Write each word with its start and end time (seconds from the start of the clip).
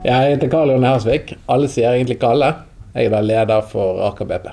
Jeg 0.00 0.32
heter 0.32 0.48
Karl 0.48 0.70
Jon 0.72 0.84
Hersvik. 0.86 1.34
Alle 1.52 1.68
sier 1.68 1.92
egentlig 1.92 2.16
Kalle. 2.22 2.46
Jeg 2.94 3.10
er 3.10 3.12
da 3.12 3.18
leder 3.20 3.66
for 3.68 3.98
Aker 4.06 4.24
BP. 4.30 4.46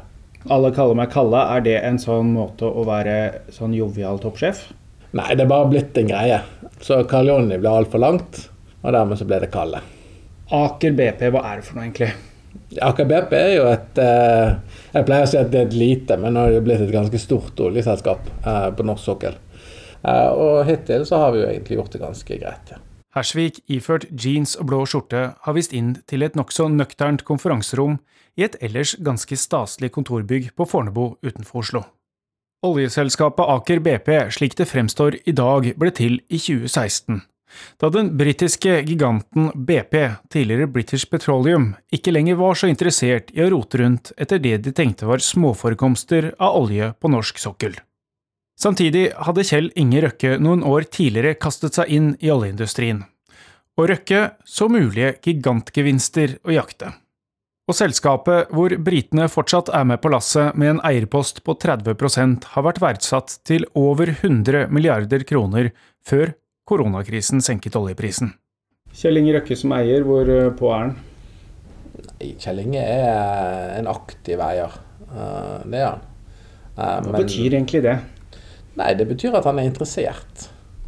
Alle 0.51 0.73
kaller 0.75 0.97
meg 0.99 1.13
Kalle. 1.13 1.39
Er 1.55 1.61
det 1.63 1.77
en 1.87 1.99
sånn 2.01 2.33
måte 2.35 2.67
å 2.67 2.83
være 2.87 3.45
sånn 3.55 3.71
jovial 3.75 4.19
toppsjef? 4.19 4.65
Nei, 5.15 5.29
det 5.39 5.45
er 5.45 5.51
bare 5.53 5.69
blitt 5.71 5.95
en 6.01 6.09
greie. 6.09 6.41
Så 6.83 6.99
Karl 7.07 7.31
Jonny 7.31 7.59
ble 7.61 7.71
altfor 7.71 8.03
langt, 8.03 8.41
og 8.83 8.91
dermed 8.91 9.21
så 9.21 9.27
ble 9.29 9.39
det 9.45 9.49
Kalle. 9.53 9.79
Aker 10.57 10.97
BP, 10.99 11.23
hva 11.31 11.45
er 11.47 11.61
det 11.61 11.67
for 11.69 11.79
noe 11.79 11.87
egentlig? 11.87 12.11
Aker 12.83 13.07
BP 13.07 13.35
er 13.37 13.53
jo 13.53 13.65
et 13.69 13.99
eh, 14.03 14.77
Jeg 14.97 15.07
pleier 15.07 15.27
å 15.27 15.29
si 15.31 15.39
at 15.39 15.51
det 15.53 15.61
er 15.61 15.69
et 15.69 15.77
lite, 15.79 16.17
men 16.19 16.35
nå 16.35 16.43
er 16.43 16.57
det 16.57 16.65
blitt 16.67 16.83
et 16.83 16.91
ganske 16.91 17.23
stort 17.23 17.63
oljeselskap 17.69 18.27
eh, 18.43 18.67
på 18.75 18.87
norsk 18.91 19.13
sokkel. 19.13 19.39
Eh, 20.03 20.27
og 20.27 20.67
hittil 20.67 21.07
så 21.07 21.23
har 21.23 21.31
vi 21.31 21.45
jo 21.45 21.47
egentlig 21.53 21.79
gjort 21.79 21.95
det 21.95 22.03
ganske 22.03 22.41
greit. 22.43 22.75
ja. 22.75 22.83
Hersvik, 23.17 23.63
iført 23.65 24.05
jeans 24.13 24.55
og 24.59 24.69
blå 24.69 24.83
skjorte, 24.85 25.31
har 25.41 25.55
vist 25.57 25.73
inn 25.73 25.95
til 26.07 26.25
et 26.25 26.37
nokså 26.37 26.67
nøkternt 26.69 27.25
konferanserom 27.25 27.97
i 28.37 28.45
et 28.45 28.57
ellers 28.61 28.93
ganske 29.01 29.37
staselig 29.37 29.89
kontorbygg 29.95 30.51
på 30.53 30.67
Fornebu 30.69 31.15
utenfor 31.25 31.63
Oslo. 31.63 31.81
Oljeselskapet 32.65 33.49
Aker 33.53 33.81
BP, 33.85 34.11
slik 34.33 34.57
det 34.57 34.69
fremstår 34.69 35.19
i 35.25 35.33
dag, 35.33 35.71
ble 35.77 35.91
til 35.93 36.21
i 36.29 36.39
2016. 36.41 37.23
Da 37.79 37.89
den 37.93 38.11
britiske 38.19 38.81
giganten 38.85 39.51
BP, 39.55 39.95
tidligere 40.33 40.67
British 40.67 41.09
Petroleum, 41.09 41.71
ikke 41.93 42.11
lenger 42.11 42.37
var 42.39 42.57
så 42.59 42.69
interessert 42.69 43.31
i 43.33 43.43
å 43.45 43.49
rote 43.53 43.81
rundt 43.81 44.11
etter 44.17 44.41
det 44.43 44.57
de 44.65 44.73
tenkte 44.75 45.07
var 45.07 45.23
småforekomster 45.23 46.33
av 46.37 46.57
olje 46.59 46.91
på 46.99 47.11
norsk 47.13 47.39
sokkel. 47.41 47.77
Samtidig 48.57 49.11
hadde 49.13 49.45
Kjell 49.45 49.69
Inge 49.77 50.01
Røkke 50.01 50.37
noen 50.41 50.63
år 50.65 50.89
tidligere 50.89 51.37
kastet 51.37 51.77
seg 51.77 51.93
inn 51.93 52.15
i 52.19 52.31
oljeindustrien, 52.33 53.03
og 53.77 53.91
Røkke 53.91 54.21
så 54.45 54.67
mulige 54.71 55.13
gigantgevinster 55.21 56.39
å 56.47 56.55
jakte. 56.55 56.95
Og 57.67 57.75
selskapet, 57.75 58.47
hvor 58.55 58.71
britene 58.79 59.27
fortsatt 59.27 59.69
er 59.75 59.83
med 59.89 59.99
på 59.99 60.09
lasset 60.13 60.55
med 60.55 60.77
en 60.77 60.81
eierpost 60.87 61.41
på 61.43 61.57
30% 61.59 62.47
har 62.53 62.63
vært 62.63 62.79
verdsatt 62.79 63.37
til 63.47 63.67
over 63.75 64.13
100 64.13 64.71
milliarder 64.71 65.25
kroner 65.27 65.73
før 66.07 66.31
koronakrisen 66.67 67.43
senket 67.43 67.75
oljeprisen. 67.75 68.31
Kjell 68.95 69.19
Inge 69.19 69.35
Røkke 69.35 69.57
som 69.59 69.75
eier, 69.75 70.05
hvor 70.07 70.31
eh, 70.31 70.47
på 70.55 70.71
er 70.71 70.85
han? 70.85 70.95
Kjell 72.39 72.63
Inge 72.63 72.81
er 72.81 73.75
en 73.75 73.91
aktiv 73.91 74.41
eier. 74.41 74.79
Eh, 75.11 75.57
det 75.67 75.81
er 75.83 75.89
han. 75.91 76.05
Hva 76.77 76.91
Hva 77.03 77.19
betyr 77.19 77.51
egentlig 77.51 77.83
det? 77.83 77.97
Nei, 78.79 78.93
det 78.95 79.09
betyr 79.09 79.35
at 79.35 79.47
han 79.49 79.59
er 79.59 79.67
interessert. 79.67 80.47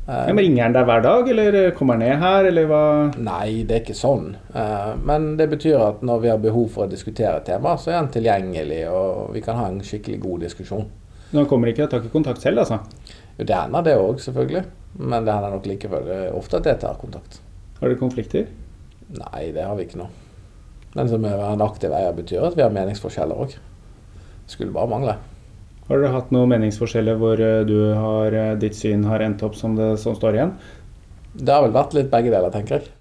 Ja, 0.09 0.33
men 0.33 0.41
Ringer 0.41 0.63
han 0.63 0.73
deg 0.73 0.87
hver 0.89 1.03
dag, 1.05 1.27
eller 1.29 1.57
kommer 1.77 1.97
han 1.97 2.01
ned 2.01 2.23
her, 2.23 2.47
eller 2.49 2.69
hva? 2.69 2.83
Nei, 3.21 3.61
det 3.69 3.75
er 3.75 3.83
ikke 3.83 3.97
sånn. 3.97 4.31
Eh, 4.57 4.93
men 5.05 5.35
det 5.37 5.45
betyr 5.51 5.77
at 5.85 6.01
når 6.05 6.23
vi 6.23 6.31
har 6.31 6.39
behov 6.41 6.71
for 6.73 6.87
å 6.87 6.89
diskutere 6.89 7.35
et 7.37 7.45
tema, 7.45 7.75
så 7.77 7.91
er 7.93 7.99
han 7.99 8.09
tilgjengelig, 8.13 8.79
og 8.89 9.35
vi 9.35 9.43
kan 9.45 9.59
ha 9.59 9.67
en 9.69 9.83
skikkelig 9.85 10.17
god 10.23 10.47
diskusjon. 10.47 10.87
Men 11.29 11.43
han 11.43 11.49
kommer 11.51 11.69
ikke 11.69 11.85
og 11.85 11.91
tar 11.91 12.01
ikke 12.01 12.15
kontakt 12.15 12.41
selv, 12.41 12.63
altså? 12.63 12.79
Jo, 13.37 13.45
det 13.45 13.53
hender 13.53 13.85
det 13.85 13.95
òg, 14.01 14.17
selvfølgelig. 14.23 14.65
Men 14.97 15.27
det 15.27 15.35
hender 15.35 15.53
nok 15.53 15.69
likevel 15.69 16.09
ofte 16.33 16.57
at 16.57 16.71
jeg 16.71 16.81
tar 16.81 16.97
kontakt. 16.97 17.41
Har 17.77 17.91
dere 17.91 18.01
konflikter? 18.01 18.49
Nei, 19.13 19.43
det 19.53 19.61
har 19.61 19.77
vi 19.77 19.85
ikke 19.85 20.01
nå. 20.01 20.09
Men 20.97 21.09
som 21.11 21.25
en 21.29 21.61
aktiv 21.61 21.93
eier 21.93 22.15
betyr 22.17 22.49
at 22.49 22.57
vi 22.57 22.65
har 22.65 22.73
meningsforskjeller 22.73 23.45
òg. 23.45 23.53
Skulle 24.49 24.73
bare 24.73 24.89
mangle. 24.89 25.19
Har 25.89 25.97
dere 25.97 26.13
hatt 26.13 26.29
noen 26.29 26.51
meningsforskjeller 26.51 27.15
hvor 27.17 27.39
eh, 27.41 27.63
du 27.65 27.77
har, 27.97 28.35
eh, 28.37 28.55
ditt 28.61 28.75
syn 28.77 29.07
har 29.09 29.23
endt 29.25 29.41
opp 29.41 29.55
som 29.57 29.73
det 29.73 29.95
som 29.97 30.13
står 30.13 30.37
igjen? 30.37 30.51
Det 31.33 31.49
har 31.49 31.63
vel 31.65 31.73
vært 31.73 31.95
litt 31.97 32.11
begge 32.11 32.29
deler, 32.29 32.53
tenker 32.53 32.77
jeg. 32.77 32.91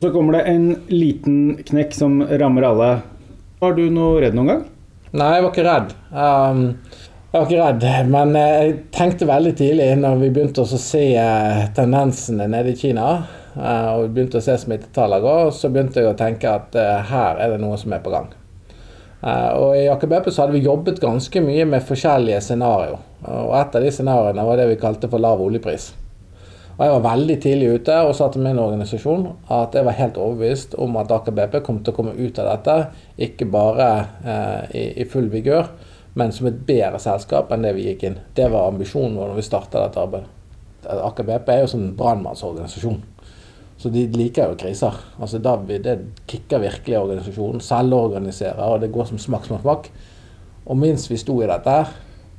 Så 0.00 0.10
kommer 0.14 0.38
det 0.38 0.46
en 0.48 0.64
liten 0.88 1.58
knekk 1.60 1.92
som 1.92 2.22
rammer 2.24 2.70
alle. 2.70 2.88
Var 3.60 3.76
du 3.76 3.84
noe 3.92 4.16
redd 4.24 4.38
noen 4.38 4.48
gang? 4.48 4.64
Nei, 5.12 5.28
jeg 5.36 5.44
var 5.44 5.52
ikke 5.52 5.68
redd. 5.68 5.94
Um, 6.08 6.64
jeg 7.28 7.36
var 7.36 7.46
ikke 7.50 7.68
redd, 7.68 8.10
men 8.16 8.34
jeg 8.40 8.74
tenkte 8.96 9.28
veldig 9.28 9.52
tidlig, 9.60 9.92
når 10.00 10.20
vi 10.24 10.32
begynte 10.32 10.64
å 10.64 10.82
se 10.88 11.06
eh, 11.20 11.62
tendensene 11.76 12.48
nede 12.48 12.72
i 12.72 12.80
Kina, 12.80 13.14
og 13.52 14.06
vi 14.06 14.14
begynte 14.16 14.40
å 14.40 14.44
se 14.44 14.56
smittetallene 14.56 15.20
gå, 15.20 15.40
så 15.52 15.68
begynte 15.68 16.00
jeg 16.00 16.14
å 16.14 16.16
tenke 16.16 16.48
at 16.48 16.72
her 17.12 17.36
er 17.44 17.52
det 17.52 17.60
noe 17.60 17.76
som 17.76 17.92
er 17.92 18.00
på 18.00 18.14
gang. 18.14 18.32
Eh, 19.22 19.50
og 19.54 19.76
I 19.78 19.88
Aker 19.92 20.30
så 20.30 20.42
hadde 20.42 20.56
vi 20.56 20.64
jobbet 20.66 21.00
ganske 21.02 21.42
mye 21.44 21.66
med 21.68 21.84
forskjellige 21.86 22.40
scenarioer. 22.48 23.02
Og 23.22 23.52
et 23.54 23.76
av 23.78 23.84
de 23.84 23.92
scenarioene 23.94 24.46
var 24.46 24.58
det 24.58 24.70
vi 24.72 24.80
kalte 24.80 25.10
for 25.10 25.22
lav 25.22 25.42
oljepris. 25.42 25.92
Og 26.72 26.82
Jeg 26.82 26.92
var 26.94 27.04
veldig 27.04 27.36
tidlig 27.42 27.68
ute 27.76 27.96
og 28.02 28.14
sa 28.16 28.26
til 28.32 28.42
min 28.42 28.58
organisasjon 28.58 29.26
at 29.52 29.74
jeg 29.76 29.86
var 29.86 29.98
helt 29.98 30.18
overbevist 30.18 30.74
om 30.80 30.96
at 30.98 31.12
Aker 31.14 31.34
BP 31.36 31.60
kom 31.62 31.82
til 31.84 31.92
å 31.92 31.96
komme 31.96 32.16
ut 32.16 32.40
av 32.40 32.48
dette, 32.48 32.76
ikke 33.28 33.46
bare 33.52 33.88
eh, 34.24 34.62
i, 34.80 34.84
i, 35.04 35.06
full 35.06 35.28
vigør, 35.30 35.68
men 36.18 36.32
som 36.32 36.48
et 36.48 36.58
bedre 36.66 36.98
selskap 37.00 37.52
enn 37.52 37.68
det 37.68 37.76
vi 37.76 37.86
gikk 37.90 38.06
inn. 38.08 38.18
Det 38.34 38.48
var 38.50 38.72
ambisjonen 38.72 39.14
vår 39.20 39.30
når 39.30 39.38
vi 39.38 39.46
starta 39.46 39.84
dette 39.84 40.02
arbeidet. 40.02 40.38
Aker 40.82 41.28
BP 41.28 41.52
er 41.52 41.62
jo 41.62 41.70
som 41.70 41.84
en 41.84 41.94
brannmannsorganisasjon. 41.96 42.98
Så 43.82 43.90
de 43.90 44.04
liker 44.14 44.52
jo 44.52 44.58
kriser. 44.60 44.94
Altså 45.18 45.40
da, 45.42 45.56
Det 45.66 45.98
kicker 46.30 46.62
virkelig 46.62 46.98
organisasjonen. 46.98 47.60
Selvorganiserer, 47.60 48.62
og 48.62 48.80
det 48.80 48.92
går 48.94 49.10
som 49.10 49.18
smakk, 49.18 49.48
smakk, 49.48 49.64
smakk. 49.64 49.90
Og 50.70 50.78
mens 50.78 51.08
vi 51.10 51.18
sto 51.18 51.40
i 51.42 51.50
dette, 51.50 51.76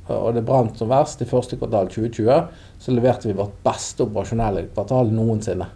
og 0.08 0.34
det 0.36 0.44
brant 0.44 0.76
som 0.78 0.88
verst 0.88 1.20
i 1.20 1.28
første 1.28 1.58
kvartal 1.60 1.90
2020, 1.92 2.46
så 2.80 2.92
leverte 2.92 3.28
vi 3.28 3.36
vårt 3.36 3.56
beste 3.64 4.06
operasjonelle 4.06 4.70
kvartal 4.72 5.12
noensinne. 5.12 5.68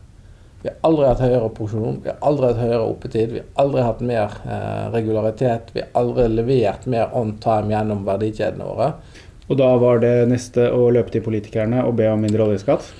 Vi 0.62 0.70
har 0.72 0.78
aldri 0.88 1.06
hatt 1.06 1.20
høyere 1.22 1.50
produksjon, 1.54 2.00
vi 2.02 2.10
har 2.10 2.16
aldri 2.26 2.48
hatt 2.48 2.62
høyere 2.64 2.86
oppetid, 2.88 3.34
vi 3.36 3.42
har 3.44 3.62
aldri 3.62 3.84
hatt 3.86 4.00
mer 4.02 4.38
eh, 4.42 4.86
regularitet. 4.90 5.70
Vi 5.74 5.84
har 5.84 5.92
aldri 6.00 6.26
levert 6.32 6.88
mer 6.90 7.12
on 7.14 7.36
time 7.44 7.70
gjennom 7.76 8.02
verdikjedene 8.08 8.66
våre. 8.66 8.88
Og 9.48 9.60
da 9.60 9.68
var 9.80 10.02
det 10.02 10.14
neste 10.32 10.66
å 10.74 10.88
løpe 10.92 11.14
til 11.14 11.22
politikerne 11.24 11.84
og 11.86 11.94
be 12.00 12.08
om 12.10 12.26
mindre 12.26 12.48
oljeskatt? 12.48 12.90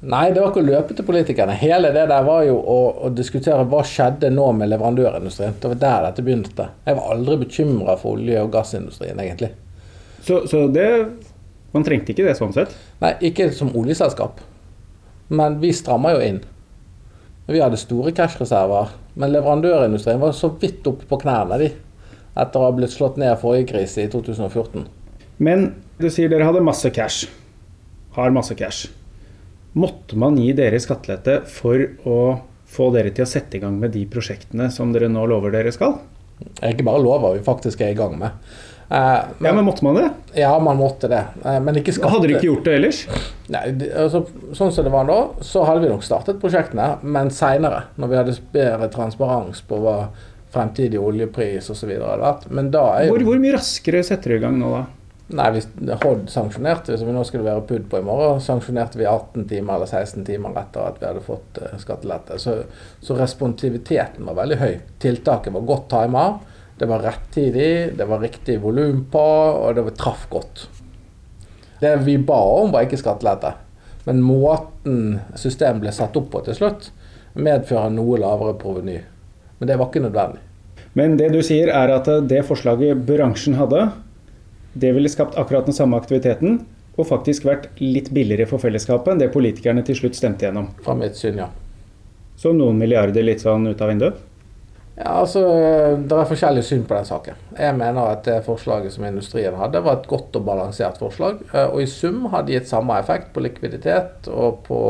Nei, 0.00 0.28
det 0.30 0.38
var 0.38 0.52
ikke 0.52 0.62
å 0.62 0.66
løpe 0.68 0.94
til 0.94 1.06
politikerne. 1.06 1.56
Hele 1.58 1.88
det 1.90 2.04
der 2.06 2.26
var 2.26 2.44
jo 2.46 2.54
å, 2.60 2.76
å, 3.02 3.08
diskutere 3.10 3.64
hva 3.66 3.80
skjedde 3.82 4.30
nå 4.30 4.44
med 4.54 4.70
leverandørindustrien. 4.70 5.56
Det 5.58 5.72
var 5.72 5.80
der 5.82 6.04
dette 6.06 6.22
begynte. 6.22 6.68
Jeg 6.86 6.98
var 7.00 7.08
aldri 7.16 7.40
bekymra 7.40 7.96
for 7.98 8.14
olje- 8.14 8.44
og 8.44 8.52
gassindustrien, 8.54 9.18
egentlig. 9.18 9.50
Så, 10.22 10.44
så, 10.50 10.66
det 10.70 10.86
Man 11.74 11.84
trengte 11.84 12.14
ikke 12.14 12.24
det 12.24 12.36
sånn 12.38 12.54
sett? 12.54 12.70
Nei, 13.02 13.10
ikke 13.28 13.50
som 13.52 13.74
oljeselskap. 13.76 14.38
Men 15.28 15.58
vi 15.60 15.74
stramma 15.76 16.14
jo 16.14 16.22
inn. 16.24 16.38
Vi 17.50 17.60
hadde 17.60 17.80
store 17.80 18.14
cashreserver. 18.16 18.94
Men 19.18 19.34
leverandørindustrien 19.34 20.22
var 20.22 20.32
så 20.36 20.52
vidt 20.62 20.86
oppe 20.88 21.10
på 21.10 21.18
knærne, 21.24 21.58
de. 21.60 21.72
Etter 22.38 22.60
å 22.62 22.68
ha 22.68 22.76
blitt 22.76 22.94
slått 22.94 23.18
ned 23.18 23.34
forrige 23.42 23.72
krise 23.74 24.06
i 24.06 24.12
2014. 24.14 24.86
Men 25.42 25.72
du 25.98 26.06
sier 26.06 26.30
dere 26.30 26.46
hadde 26.46 26.62
masse 26.64 26.94
cash. 26.94 27.26
Har 28.14 28.32
masse 28.32 28.54
cash. 28.56 28.86
Måtte 29.76 30.16
man 30.18 30.38
gi 30.40 30.52
dere 30.56 30.80
skattelette 30.80 31.42
for 31.50 31.82
å 32.08 32.20
få 32.68 32.88
dere 32.94 33.12
til 33.16 33.24
å 33.24 33.28
sette 33.28 33.58
i 33.58 33.62
gang 33.62 33.76
med 33.80 33.92
de 33.96 34.04
prosjektene 34.10 34.70
som 34.72 34.92
dere 34.92 35.10
nå 35.12 35.24
lover 35.28 35.52
dere 35.54 35.72
skal? 35.74 35.98
Ikke 36.64 36.86
bare 36.86 37.02
lover, 37.02 37.36
vi 37.36 37.44
faktisk 37.46 37.82
er 37.82 37.92
i 37.92 37.98
gang 37.98 38.16
med. 38.20 38.48
Eh, 38.88 39.20
men, 39.38 39.48
ja, 39.50 39.52
men 39.52 39.66
Måtte 39.66 39.84
man 39.84 39.98
det? 39.98 40.06
Ja, 40.38 40.58
man 40.58 40.78
måtte 40.80 41.10
det. 41.12 41.24
Eh, 41.44 41.58
men 41.60 41.76
ikke 41.80 41.92
skatte... 41.92 42.12
Hadde 42.14 42.28
dere 42.28 42.38
ikke 42.38 42.48
gjort 42.48 42.68
det 42.68 42.76
ellers? 42.78 43.02
Nei, 43.52 43.64
altså, 43.92 44.22
Sånn 44.56 44.72
som 44.72 44.86
det 44.86 44.92
var 44.94 45.08
nå, 45.08 45.18
så 45.44 45.66
hadde 45.68 45.84
vi 45.84 45.92
nok 45.92 46.06
startet 46.06 46.40
prosjektene, 46.40 46.94
men 47.02 47.32
seinere. 47.34 47.84
Når 48.00 48.12
vi 48.12 48.20
hadde 48.20 48.36
bedre 48.54 48.88
transparens 48.94 49.60
på 49.68 49.80
hva 49.84 49.98
fremtidig 50.54 51.00
oljepris 51.00 51.68
osv. 51.74 51.90
hadde 51.98 52.22
vært. 52.22 52.46
Men 52.54 52.70
da 52.72 52.86
er 52.96 53.08
jo... 53.08 53.16
hvor, 53.16 53.26
hvor 53.32 53.42
mye 53.42 53.58
raskere 53.58 54.00
setter 54.06 54.32
dere 54.32 54.40
i 54.40 54.46
gang 54.46 54.56
nå, 54.60 54.72
da? 54.78 54.86
Nei, 55.28 55.48
hvis 55.52 55.66
Hod 56.00 56.30
sanksjonerte, 56.32 56.94
som 56.96 57.08
vi 57.08 57.12
nå 57.12 57.22
skulle 57.28 57.44
være 57.44 57.66
PUD 57.68 57.88
på 57.92 57.98
i 58.00 58.04
morgen, 58.04 58.38
sanksjonerte 58.40 58.96
vi 58.96 59.04
18 59.04 59.44
timer 59.50 59.76
eller 59.76 59.90
16 59.90 60.24
timer 60.24 60.56
etter 60.56 60.86
at 60.88 61.02
vi 61.02 61.04
hadde 61.04 61.24
fått 61.26 61.60
uh, 61.60 61.74
skattelette. 61.80 62.38
Så, 62.40 62.54
så, 63.04 63.16
responsiviteten 63.18 64.24
var 64.24 64.38
veldig 64.38 64.58
høy. 64.62 64.78
Tiltaket 65.04 65.52
var 65.52 65.66
godt 65.68 65.84
tima. 65.92 66.24
Det 66.80 66.88
var 66.88 67.04
rettidig, 67.04 67.68
det 67.98 68.06
var 68.08 68.24
riktig 68.24 68.56
volum 68.62 69.04
på, 69.12 69.26
og 69.60 69.76
det 69.76 69.84
traff 70.00 70.24
godt. 70.32 70.64
Det 71.82 71.92
vi 72.06 72.16
ba 72.24 72.38
om, 72.62 72.72
var 72.72 72.88
ikke 72.88 73.02
skattelette. 73.02 73.52
Men 74.08 74.24
måten 74.24 75.18
systemet 75.36 75.84
ble 75.84 75.92
satt 75.92 76.16
opp 76.16 76.32
på 76.32 76.40
til 76.46 76.56
slutt, 76.56 76.88
medfører 77.36 77.92
noe 77.92 78.16
lavere 78.22 78.56
proveny. 78.56 79.02
Men 79.58 79.68
det 79.68 79.76
var 79.76 79.90
ikke 79.90 80.06
nødvendig. 80.06 80.40
Men 80.96 81.18
det 81.20 81.28
du 81.34 81.42
sier, 81.44 81.68
er 81.68 81.92
at 81.92 82.08
det 82.30 82.46
forslaget 82.48 83.04
bransjen 83.06 83.58
hadde, 83.58 83.90
det 84.72 84.92
ville 84.96 85.08
skapt 85.08 85.38
akkurat 85.38 85.68
den 85.68 85.76
samme 85.76 85.98
aktiviteten, 86.00 86.60
og 86.98 87.06
faktisk 87.06 87.46
vært 87.46 87.68
litt 87.78 88.10
billigere 88.14 88.48
for 88.50 88.62
fellesskapet 88.62 89.12
enn 89.12 89.20
det 89.22 89.30
politikerne 89.34 89.84
til 89.86 89.96
slutt 90.00 90.18
stemte 90.18 90.48
gjennom. 90.48 90.72
Fra 90.82 90.96
mitt 90.98 91.18
syn, 91.18 91.38
ja. 91.38 91.46
Så 92.38 92.52
noen 92.54 92.78
milliarder 92.78 93.24
litt 93.26 93.42
sånn 93.42 93.66
ut 93.70 93.80
av 93.82 93.92
vinduet? 93.92 94.18
Ja, 94.98 95.20
altså, 95.20 95.42
Det 96.02 96.16
er 96.16 96.26
forskjellig 96.26 96.64
syn 96.66 96.82
på 96.86 96.96
den 96.96 97.06
saken. 97.06 97.38
Jeg 97.54 97.76
mener 97.78 98.16
at 98.16 98.24
det 98.26 98.40
forslaget 98.46 98.92
som 98.94 99.06
industrien 99.06 99.54
hadde, 99.54 99.82
var 99.82 100.00
et 100.00 100.08
godt 100.10 100.34
og 100.34 100.46
balansert 100.46 100.98
forslag. 100.98 101.38
Eh, 101.52 101.68
og 101.70 101.82
i 101.82 101.86
sum 101.86 102.26
har 102.32 102.42
de 102.42 102.56
gitt 102.56 102.70
samme 102.70 102.98
effekt 102.98 103.30
på 103.34 103.44
likviditet 103.46 104.26
og 104.32 104.64
på 104.66 104.80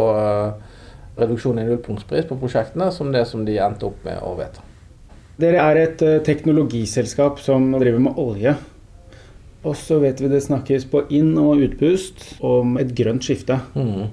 reduksjon 1.19 1.61
i 1.61 1.67
nullpunktspris 1.67 2.29
på 2.29 2.39
prosjektene 2.41 2.89
som 2.95 3.13
det 3.13 3.27
som 3.29 3.45
de 3.45 3.59
endte 3.61 3.89
opp 3.89 4.01
med 4.07 4.21
å 4.25 4.33
vedta. 4.39 4.65
Dere 5.39 5.63
er 5.63 5.83
et 5.83 6.03
eh, 6.03 6.19
teknologiselskap 6.25 7.43
som 7.43 7.71
driver 7.77 8.03
med 8.09 8.19
olje. 8.19 8.57
Og 9.67 9.75
så 9.77 9.99
vet 10.01 10.21
vi 10.23 10.29
det 10.31 10.43
snakkes 10.45 10.85
på 10.91 11.03
inn- 11.11 11.39
og 11.41 11.59
utpust 11.65 12.37
om 12.45 12.77
et 12.79 12.93
grønt 12.95 13.25
skifte. 13.27 13.59
Mm. 13.75 14.07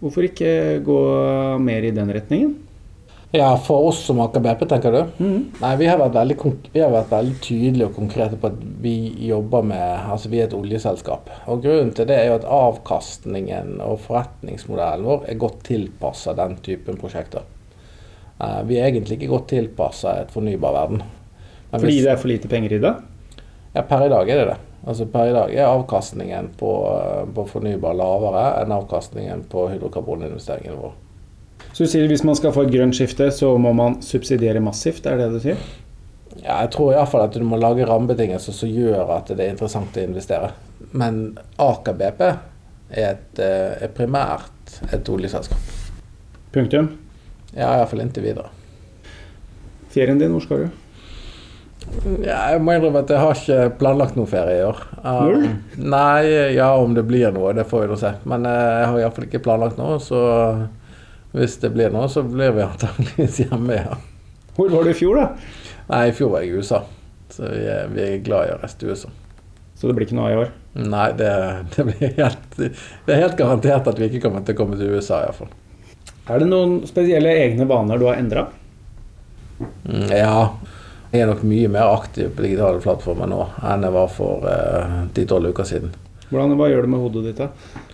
Hvorfor 0.00 0.24
ikke 0.24 0.80
gå 0.84 1.00
mer 1.60 1.84
i 1.84 1.90
den 1.92 2.08
retningen? 2.16 2.54
Ja, 3.32 3.52
for 3.62 3.84
oss 3.92 4.00
som 4.08 4.18
Aker 4.24 4.40
BP, 4.42 4.64
tenker 4.66 4.90
du? 4.90 5.02
Mm. 5.22 5.42
Nei, 5.60 5.74
vi 5.78 5.86
har, 5.86 6.00
vi 6.00 6.80
har 6.82 6.90
vært 6.90 7.12
veldig 7.12 7.36
tydelige 7.44 7.86
og 7.86 7.94
konkrete 7.94 8.34
på 8.40 8.48
at 8.48 8.56
vi 8.82 8.94
jobber 9.28 9.62
med 9.62 10.00
Altså, 10.10 10.28
vi 10.32 10.40
er 10.40 10.48
et 10.48 10.56
oljeselskap. 10.56 11.28
Og 11.46 11.62
grunnen 11.62 11.92
til 11.94 12.08
det 12.10 12.16
er 12.18 12.26
jo 12.26 12.38
at 12.40 12.48
avkastningen 12.48 13.76
og 13.84 14.00
forretningsmodellen 14.08 15.06
vår 15.06 15.28
er 15.30 15.38
godt 15.38 15.60
tilpassa 15.68 16.34
den 16.40 16.56
typen 16.64 16.98
prosjekter. 16.98 17.44
Eh, 18.40 18.62
Vi 18.66 18.80
er 18.80 18.88
egentlig 18.90 19.20
ikke 19.20 19.30
godt 19.36 19.48
tilpassa 19.52 20.16
et 20.24 20.32
fornybar 20.34 20.72
verden. 20.74 21.02
Men 21.70 21.80
Fordi 21.80 21.92
hvis- 21.92 22.02
det 22.04 22.10
er 22.10 22.16
for 22.16 22.28
lite 22.28 22.48
penger 22.48 22.72
i 22.72 22.78
det? 22.82 22.94
Ja, 23.76 23.82
per 23.82 24.06
i 24.06 24.08
dag 24.08 24.28
er 24.28 24.36
det 24.44 24.48
det. 24.48 24.58
Altså 24.88 25.04
Per 25.12 25.28
i 25.28 25.34
dag 25.36 25.52
er 25.52 25.68
avkastningen 25.68 26.54
på, 26.56 26.70
på 27.36 27.44
fornybar 27.50 27.96
lavere 27.98 28.44
enn 28.62 28.72
avkastningen 28.72 29.44
på 29.52 29.66
hydrokarboninvesteringene 29.74 30.78
våre. 30.78 30.96
Så 31.72 31.84
du 31.84 31.90
sier 31.92 32.06
at 32.06 32.12
hvis 32.12 32.24
man 32.26 32.38
skal 32.38 32.54
få 32.54 32.64
et 32.66 32.72
grønt 32.72 32.96
skifte, 32.96 33.28
så 33.34 33.52
må 33.60 33.74
man 33.76 34.00
subsidiere 34.02 34.62
massivt? 34.64 35.06
Er 35.06 35.20
det 35.20 35.28
det 35.28 35.36
du 35.36 35.44
sier? 35.44 35.60
Ja, 36.40 36.62
jeg 36.62 36.70
tror 36.74 36.94
iallfall 36.94 37.26
at 37.26 37.36
du 37.36 37.44
må 37.44 37.58
lage 37.60 37.86
rammebetingelser 37.86 38.56
som 38.56 38.70
gjør 38.72 39.12
at 39.18 39.30
det 39.34 39.44
er 39.44 39.52
interessant 39.52 39.98
å 39.98 40.04
investere. 40.04 40.52
Men 40.96 41.20
Aker 41.60 41.98
BP 41.98 42.22
er, 42.26 42.38
et, 43.04 43.42
eh, 43.42 43.84
er 43.84 43.92
primært 43.94 44.80
et 44.90 45.12
oljeselskap. 45.12 45.76
Punktum. 46.54 46.88
Ja, 47.52 47.74
iallfall 47.76 48.06
inntil 48.06 48.30
videre. 48.30 48.48
Ferien 49.90 50.18
din, 50.18 50.32
hvor 50.32 50.42
skal 50.46 50.64
du? 50.64 50.80
Ja, 52.22 52.36
jeg 52.52 52.60
må 52.62 52.74
innrømme 52.76 53.02
at 53.02 53.10
jeg 53.10 53.20
har 53.20 53.38
ikke 53.38 53.78
planlagt 53.80 54.16
noe 54.18 54.28
ferie 54.30 54.58
i 54.60 54.66
år. 54.66 54.82
Um, 55.00 55.20
Null? 55.26 55.46
Nei, 55.92 56.52
ja 56.56 56.68
om 56.78 56.94
det 56.96 57.06
blir 57.08 57.32
noe, 57.34 57.54
det 57.56 57.66
får 57.68 57.84
vi 57.84 57.90
nå 57.90 57.98
se. 58.00 58.12
Men 58.30 58.46
uh, 58.48 58.52
jeg 58.52 58.90
har 58.90 59.00
iallfall 59.02 59.26
ikke 59.26 59.42
planlagt 59.44 59.80
noe, 59.80 59.96
så 60.04 60.20
hvis 61.36 61.58
det 61.62 61.72
blir 61.74 61.92
noe, 61.94 62.08
så 62.12 62.24
blir 62.26 62.54
vi 62.56 62.66
antakeligvis 62.68 63.40
hjemme, 63.44 63.80
ja. 63.80 63.98
Hvor 64.56 64.70
var 64.72 64.86
du 64.86 64.92
i 64.92 64.96
fjor, 64.96 65.20
da? 65.20 65.56
Nei, 65.90 66.04
i 66.10 66.14
fjor 66.14 66.34
var 66.34 66.44
jeg 66.44 66.52
i 66.52 66.60
USA, 66.60 66.84
så 67.32 67.48
vi 67.48 67.66
er, 67.70 67.90
vi 67.90 68.06
er 68.06 68.24
glad 68.26 68.48
i 68.48 68.54
å 68.54 68.60
reise 68.60 68.80
til 68.80 68.92
USA. 68.92 69.12
Så 69.80 69.88
det 69.88 69.96
blir 69.96 70.06
ikke 70.06 70.18
noe 70.18 70.30
i 70.30 70.36
år? 70.36 70.50
Nei, 70.76 71.06
det, 71.18 71.30
det 71.72 71.84
blir 71.88 72.12
helt 72.18 72.58
Det 72.58 73.14
er 73.14 73.24
helt 73.24 73.38
garantert 73.38 73.88
at 73.90 73.98
vi 73.98 74.10
ikke 74.10 74.20
kommer 74.26 74.44
til 74.44 74.54
å 74.54 74.60
komme 74.60 74.76
til 74.78 74.92
USA, 74.92 75.22
iallfall. 75.24 75.48
Er 76.30 76.42
det 76.42 76.50
noen 76.50 76.82
spesielle 76.86 77.32
egne 77.42 77.66
vaner 77.66 77.98
du 77.98 78.04
har 78.06 78.20
endra? 78.20 78.44
Mm, 79.60 80.10
ja. 80.12 80.50
Jeg 81.10 81.24
er 81.24 81.30
nok 81.30 81.42
mye 81.42 81.70
mer 81.72 81.90
aktiv 81.90 82.30
på 82.36 82.46
digitale 82.46 82.82
plattformer 82.82 83.30
nå 83.30 83.42
enn 83.66 83.86
jeg 83.86 83.96
var 83.96 84.10
for 84.14 84.46
ti-tolv 85.16 85.50
uker 85.50 85.66
siden. 85.66 85.94
Hvordan, 86.30 86.54
hva 86.58 86.68
gjør 86.70 86.86
du 86.86 86.92
med 86.92 87.02
hodet 87.02 87.24
ditt, 87.26 87.40
da? 87.40 87.86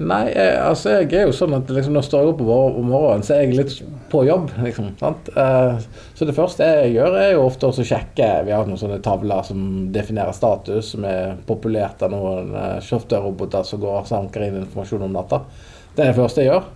Nei, 0.00 0.30
jeg, 0.32 0.52
altså 0.64 0.94
jeg 0.94 1.10
er 1.12 1.26
jo 1.28 1.34
sånn 1.36 1.52
at 1.54 1.68
liksom, 1.68 1.92
når 1.92 2.02
jeg 2.02 2.08
står 2.08 2.28
opp 2.30 2.40
om 2.42 2.86
morgenen, 2.88 3.22
så 3.26 3.34
er 3.36 3.42
jeg 3.44 3.56
litt 3.58 3.74
på 4.10 4.22
jobb. 4.24 4.48
liksom, 4.64 4.88
sant? 4.98 5.28
Eh, 5.36 5.84
så 6.16 6.26
det 6.26 6.34
første 6.34 6.66
jeg 6.66 6.94
gjør, 6.96 7.18
er 7.20 7.34
jo 7.34 7.44
ofte 7.44 7.68
å 7.68 7.84
sjekke 7.84 8.30
Vi 8.48 8.54
har 8.54 8.64
noen 8.66 8.80
sånne 8.80 9.02
tavler 9.04 9.44
som 9.46 9.60
definerer 9.94 10.34
status, 10.34 10.94
som 10.94 11.04
er 11.06 11.36
populert 11.46 12.02
av 12.02 12.14
noen 12.14 12.54
uh, 12.56 12.78
software-roboter 12.82 13.68
som 13.68 13.82
går 13.84 14.00
og 14.00 14.08
sanker 14.08 14.46
inn 14.46 14.62
informasjon 14.62 15.04
om 15.04 15.14
natta. 15.14 15.44
Det 15.94 16.02
er 16.02 16.10
det 16.10 16.18
første 16.18 16.42
jeg 16.42 16.50
gjør. 16.50 16.66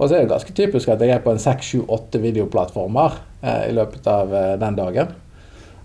Og 0.00 0.08
så 0.08 0.16
er 0.16 0.24
det 0.24 0.32
ganske 0.32 0.54
typisk 0.56 0.88
at 0.88 1.02
jeg 1.04 1.12
er 1.12 1.24
på 1.24 1.32
en 1.34 1.42
seks, 1.42 1.74
sju, 1.74 1.82
åtte 1.92 2.22
videoplattformer 2.22 3.18
eh, 3.44 3.66
i 3.68 3.74
løpet 3.76 4.06
av 4.08 4.32
eh, 4.32 4.54
den 4.60 4.78
dagen. 4.78 5.10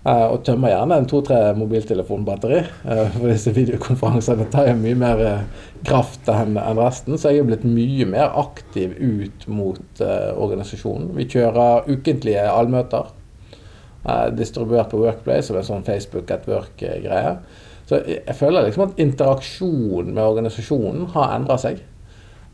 Eh, 0.06 0.24
og 0.30 0.40
tømmer 0.46 0.72
gjerne 0.72 0.96
en 1.02 1.08
to-tre 1.10 1.40
mobiltelefonbatteri. 1.58 2.62
Eh, 2.64 3.02
for 3.12 3.28
disse 3.28 3.52
videokonferansene 3.52 4.46
tar 4.52 4.70
jo 4.70 4.78
mye 4.80 4.96
mer 5.02 5.20
eh, 5.20 5.66
kraft 5.84 6.30
enn 6.32 6.56
en 6.56 6.80
resten. 6.80 7.18
Så 7.20 7.34
jeg 7.34 7.42
er 7.42 7.50
blitt 7.50 7.66
mye 7.68 8.06
mer 8.08 8.32
aktiv 8.40 8.94
ut 8.96 9.44
mot 9.52 10.00
eh, 10.00 10.30
organisasjonen. 10.32 11.12
Vi 11.18 11.28
kjører 11.36 11.90
ukentlige 11.90 12.48
allmøter. 12.48 13.12
Distribuert 14.38 14.92
på 14.92 15.00
Workplace 15.02 15.48
som 15.48 15.56
en 15.58 15.64
sånn 15.66 15.82
Facebook 15.82 16.28
at 16.30 16.44
work-greie. 16.46 17.32
Så 17.90 17.98
jeg, 17.98 18.20
jeg 18.20 18.36
føler 18.38 18.62
liksom 18.62 18.84
at 18.84 19.00
interaksjonen 19.02 20.12
med 20.14 20.22
organisasjonen 20.22 21.08
har 21.16 21.32
endra 21.34 21.56
seg. 21.58 21.80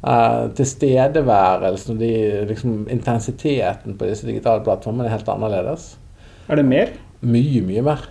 Eh, 0.03 0.49
tilstedeværelsen 0.59 1.95
og 1.95 2.01
de, 2.03 2.15
liksom, 2.49 2.89
intensiteten 2.91 3.95
på 3.99 4.09
disse 4.09 4.27
digitale 4.27 4.65
plattformene 4.67 5.07
er 5.07 5.15
helt 5.15 5.31
annerledes. 5.31 5.93
Er 6.51 6.59
det 6.59 6.67
mer? 6.67 6.91
Mye, 7.23 7.63
mye 7.63 7.85
mer. 7.87 8.09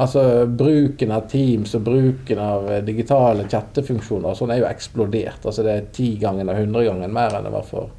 Altså 0.00 0.22
Bruken 0.48 1.12
av 1.12 1.26
Teams 1.28 1.74
og 1.76 1.84
bruken 1.84 2.40
av 2.40 2.70
eh, 2.72 2.80
digitale 2.84 3.44
chattefunksjoner 3.52 4.32
og 4.32 4.38
sånn 4.38 4.54
er 4.54 4.62
jo 4.62 4.70
eksplodert. 4.70 5.44
Altså 5.44 5.64
Det 5.66 5.74
er 5.74 5.92
ti 5.92 6.14
ganger 6.20 6.48
og 6.48 6.62
hundre 6.62 6.86
ganger 6.88 7.12
mer 7.12 7.36
enn 7.36 7.48
det 7.48 7.52
var 7.52 7.68
for 7.68 7.92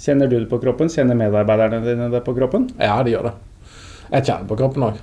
Kjenner 0.00 0.30
du 0.30 0.38
det 0.38 0.48
på 0.48 0.56
kroppen? 0.62 0.88
Kjenner 0.88 1.18
medarbeiderne 1.18 1.82
dine 1.84 2.06
det 2.08 2.22
på 2.24 2.32
kroppen? 2.32 2.70
Ja, 2.80 2.94
de 3.04 3.12
gjør 3.12 3.26
det. 3.28 3.32
Jeg 4.08 4.24
kjenner 4.30 4.46
på 4.48 4.56
kroppen 4.56 4.86
òg. 4.86 5.02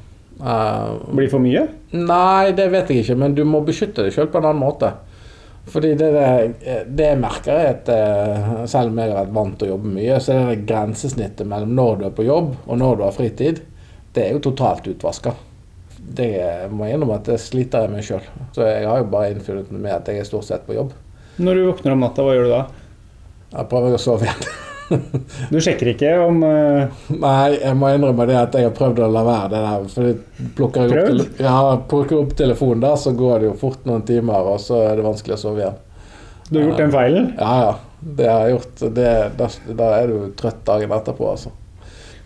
Blir 1.13 1.30
for 1.30 1.42
mye? 1.42 1.68
nei, 1.94 2.50
det 2.57 2.65
vet 2.74 2.89
jeg 2.89 3.04
ikke, 3.04 3.15
men 3.21 3.36
du 3.38 3.44
må 3.45 3.62
beskytte 3.65 4.04
deg 4.06 4.15
sjøl 4.15 4.31
på 4.33 4.42
en 4.42 4.50
annen 4.50 4.63
måte. 4.63 4.89
Fordi 5.67 5.93
det, 5.99 6.11
det, 6.15 6.75
det 6.95 7.07
jeg 7.09 7.19
merker, 7.19 7.57
er 7.57 7.73
at 7.73 7.89
eh, 7.91 8.51
selv 8.71 8.93
om 8.93 9.01
jeg 9.01 9.11
har 9.11 9.19
vært 9.19 9.33
vant 9.35 9.57
til 9.59 9.67
å 9.67 9.73
jobbe 9.73 9.95
mye, 9.97 10.19
så 10.23 10.33
er 10.33 10.45
det 10.51 10.67
grensesnittet 10.69 11.49
mellom 11.49 11.73
når 11.75 11.97
du 11.99 12.05
er 12.07 12.13
på 12.15 12.27
jobb 12.27 12.53
og 12.63 12.79
når 12.79 12.95
du 12.95 13.03
har 13.03 13.17
fritid, 13.17 13.59
det 14.15 14.23
er 14.23 14.37
jo 14.37 14.45
totalt 14.47 14.87
utvaska. 14.87 15.35
Det 15.97 16.31
må 16.71 16.87
jeg 16.87 16.95
innrømme 16.95 17.17
at 17.19 17.27
det 17.27 17.39
sliter 17.43 17.83
jeg 17.83 17.93
med 17.93 18.05
sjøl. 18.07 18.29
Så 18.55 18.63
jeg 18.63 18.87
har 18.87 19.01
jo 19.03 19.09
bare 19.11 19.33
innfunnet 19.33 19.73
meg 19.73 19.83
med 19.89 19.97
at 19.97 20.07
jeg 20.11 20.23
er 20.23 20.29
stort 20.29 20.47
sett 20.47 20.63
på 20.67 20.77
jobb. 20.77 20.95
Når 21.37 21.59
du 21.59 21.65
våkner 21.67 21.97
om 21.97 22.05
natta, 22.05 22.23
hva 22.23 22.37
gjør 22.37 22.47
du 22.47 22.53
da? 22.55 22.63
Jeg 23.51 23.69
prøver 23.73 23.97
å 23.97 24.01
sove 24.01 24.29
igjen. 24.29 24.47
Du 25.51 25.59
sjekker 25.63 25.91
ikke 25.93 26.13
om 26.23 26.39
uh... 26.45 27.01
Nei, 27.13 27.57
jeg 27.57 27.75
må 27.79 27.91
innrømme 27.93 28.27
det 28.29 28.37
at 28.39 28.57
jeg 28.57 28.69
har 28.69 28.75
prøvd 28.77 29.03
å 29.05 29.09
la 29.11 29.23
være 29.27 29.51
det 29.53 29.63
der. 29.65 29.89
For 29.93 30.47
plukker 30.57 30.87
jeg 30.87 31.17
opp, 31.17 31.41
ja, 31.43 31.57
plukker 31.91 32.21
opp 32.21 32.33
telefonen 32.39 32.85
der, 32.85 32.95
så 33.01 33.13
går 33.17 33.43
det 33.43 33.51
jo 33.51 33.57
fort 33.59 33.85
noen 33.89 34.05
timer, 34.07 34.53
og 34.53 34.61
så 34.63 34.81
er 34.89 34.99
det 34.99 35.07
vanskelig 35.07 35.37
å 35.37 35.41
sove 35.43 35.63
igjen. 35.63 35.77
du 36.49 36.59
har 36.59 36.67
gjort 36.69 36.83
den 36.83 36.95
feilen? 36.95 37.29
Ja, 37.37 37.53
ja. 37.65 37.75
Det 37.97 38.27
har 38.29 38.44
jeg 38.45 38.53
gjort. 38.53 38.83
Det, 38.94 39.13
da, 39.39 39.47
da 39.79 39.87
er 39.97 40.11
du 40.11 40.27
trøtt 40.37 40.59
dagen 40.67 40.94
etterpå, 40.94 41.31
altså. 41.33 41.53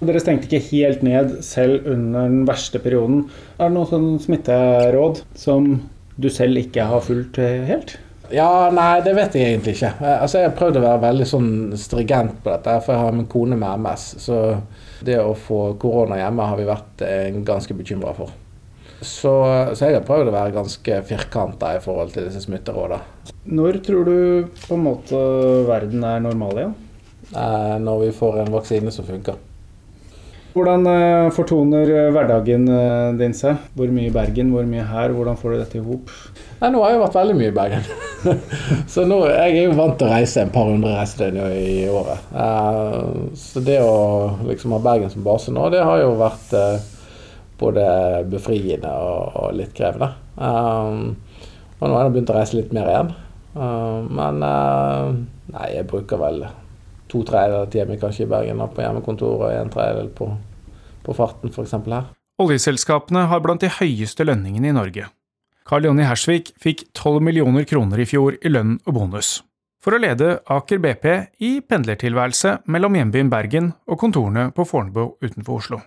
Dere 0.01 0.19
stengte 0.21 0.49
ikke 0.49 0.65
helt 0.71 1.03
ned 1.05 1.33
selv 1.45 1.85
under 1.85 2.25
den 2.25 2.45
verste 2.47 2.81
perioden. 2.81 3.27
Er 3.59 3.69
det 3.69 3.75
noen 3.75 3.89
sånn 3.89 4.07
smitteråd 4.23 5.21
som 5.37 5.75
du 6.21 6.27
selv 6.33 6.57
ikke 6.57 6.87
har 6.89 7.03
fulgt 7.05 7.37
eh, 7.41 7.61
helt? 7.69 7.99
Ja, 8.31 8.69
nei, 8.73 9.01
det 9.05 9.13
vet 9.17 9.35
jeg 9.35 9.49
egentlig 9.53 9.75
ikke. 9.77 9.93
Eh, 10.01 10.21
Altså, 10.23 10.39
Jeg 10.39 10.49
har 10.49 10.57
prøvd 10.57 10.79
å 10.79 10.83
være 10.85 11.01
veldig 11.07 11.27
sånn 11.27 11.49
strigent 11.79 12.37
på 12.43 12.51
dette, 12.53 12.77
for 12.85 12.95
jeg 12.95 13.03
har 13.05 13.17
min 13.17 13.27
kone 13.31 13.57
med 13.59 13.81
MS. 13.83 14.05
Så 14.23 14.37
det 15.03 15.17
å 15.19 15.33
få 15.35 15.73
korona 15.81 16.19
hjemme 16.21 16.45
har 16.47 16.59
vi 16.59 16.69
vært 16.69 17.03
eh, 17.07 17.27
ganske 17.47 17.75
bekymra 17.75 18.13
for. 18.17 18.31
Så, 19.01 19.31
så 19.73 19.87
jeg 19.87 19.97
har 19.97 20.05
prøvd 20.05 20.29
å 20.29 20.35
være 20.35 20.53
ganske 20.53 20.99
firkanta 21.09 21.73
i 21.75 21.81
forhold 21.81 22.13
til 22.13 22.27
disse 22.27 22.43
smitterådene. 22.43 23.01
Når 23.49 23.79
tror 23.85 24.05
du 24.05 24.17
på 24.67 24.77
en 24.77 24.83
måte 24.85 25.21
verden 25.67 26.03
er 26.05 26.21
normal 26.21 26.59
igjen? 26.61 26.75
Eh, 27.31 27.77
når 27.81 28.05
vi 28.05 28.11
får 28.19 28.43
en 28.43 28.53
vaksine 28.53 28.93
som 28.93 29.07
funker. 29.07 29.39
Hvordan 30.51 30.83
eh, 30.89 31.29
fortoner 31.31 31.87
eh, 31.87 32.09
hverdagen 32.11 32.65
eh, 32.67 33.13
din 33.15 33.31
seg? 33.35 33.69
Hvor 33.77 33.91
mye 33.93 34.09
i 34.09 34.13
Bergen, 34.13 34.49
hvor 34.51 34.65
mye 34.67 34.83
her? 34.83 35.13
Hvordan 35.15 35.37
får 35.39 35.53
du 35.53 35.57
dette 35.61 35.77
i 35.79 35.83
hop? 35.85 36.11
Nå 36.59 36.81
har 36.83 36.91
jeg 36.91 36.99
vært 36.99 37.15
veldig 37.15 37.35
mye 37.39 37.51
i 37.51 37.55
Bergen. 37.55 37.85
så 38.93 39.05
nå, 39.07 39.21
jeg 39.31 39.55
er 39.61 39.69
jo 39.69 39.77
vant 39.79 39.95
til 39.95 40.09
å 40.09 40.11
reise 40.11 40.43
en 40.43 40.51
par 40.51 40.67
hundre 40.67 40.91
reisedøgn 40.97 41.39
i 41.55 41.87
året. 41.89 42.35
Så 43.39 43.63
det 43.63 43.79
å 43.79 43.95
liksom 44.49 44.75
ha 44.75 44.81
Bergen 44.83 45.13
som 45.13 45.23
base 45.25 45.55
nå, 45.55 45.69
det 45.71 45.85
har 45.87 46.03
jo 46.03 46.11
vært 46.19 46.53
både 47.61 47.85
befriende 48.29 48.91
og, 48.91 49.55
litt 49.55 49.73
krevende. 49.77 50.11
Og 50.35 51.81
nå 51.87 51.95
har 51.95 52.05
jeg 52.05 52.13
begynt 52.17 52.33
å 52.33 52.37
reise 52.37 52.59
litt 52.59 52.75
mer 52.75 52.91
igjen. 52.91 53.13
Men 54.19 54.43
nei, 54.43 55.67
jeg 55.79 55.89
bruker 55.89 56.21
vel 56.21 56.43
to 57.11 57.21
tredjedeler 57.27 57.69
til 57.69 57.81
hjemme 57.81 57.99
kanskje 58.01 58.25
i 58.25 58.31
Bergen, 58.31 58.63
og 58.63 58.73
på 58.75 58.83
hjemmekontoret 58.85 59.45
og 59.47 59.55
en 59.59 59.71
tredjedel 59.73 60.09
på, 60.15 60.29
på 61.05 61.15
farten, 61.17 61.51
f.eks. 61.51 61.77
her. 61.91 62.09
Oljeselskapene 62.41 63.27
har 63.29 63.43
blant 63.43 63.61
de 63.61 63.69
høyeste 63.81 64.25
lønningene 64.25 64.71
i 64.71 64.77
Norge. 64.77 65.11
Carl 65.67 65.85
Jonny 65.85 66.07
Hersvik 66.07 66.55
fikk 66.59 66.87
12 66.97 67.21
millioner 67.23 67.67
kroner 67.69 68.01
i 68.01 68.07
fjor 68.09 68.39
i 68.41 68.51
lønn 68.51 68.79
og 68.87 68.95
bonus. 68.97 69.39
For 69.81 69.97
å 69.97 70.01
lede 70.01 70.35
Aker 70.53 70.81
BP 70.81 71.05
i 71.41 71.55
pendlertilværelse 71.65 72.59
mellom 72.69 72.97
hjembyen 72.97 73.31
Bergen 73.31 73.71
og 73.89 73.97
kontorene 74.01 74.49
på 74.53 74.65
Fornebu 74.67 75.15
utenfor 75.23 75.57
Oslo. 75.57 75.79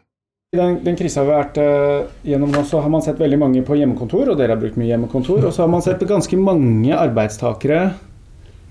I 0.55 0.59
den, 0.59 0.81
den 0.87 0.97
krisa 0.99 1.23
vi 1.27 1.35
har 1.35 1.45
vært 1.45 1.59
uh, 1.59 2.11
gjennom 2.27 2.53
nå, 2.55 2.63
så 2.67 2.83
har 2.83 2.91
man 2.91 3.03
sett 3.03 3.19
veldig 3.19 3.39
mange 3.43 3.63
på 3.67 3.75
hjemmekontor, 3.79 4.31
og 4.31 4.39
dere 4.39 4.55
har 4.55 4.61
brukt 4.63 4.79
mye 4.79 4.93
hjemmekontor. 4.93 5.47
Og 5.49 5.55
så 5.55 5.65
har 5.65 5.71
man 5.71 5.83
sett 5.83 6.03
ganske 6.07 6.39
mange 6.39 6.95
arbeidstakere 6.95 7.89